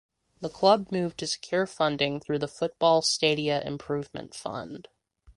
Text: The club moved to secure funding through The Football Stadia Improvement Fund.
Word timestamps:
The 0.39 0.49
club 0.49 0.91
moved 0.91 1.19
to 1.19 1.27
secure 1.27 1.67
funding 1.67 2.19
through 2.19 2.39
The 2.39 2.47
Football 2.47 3.03
Stadia 3.03 3.61
Improvement 3.61 4.33
Fund. 4.33 4.87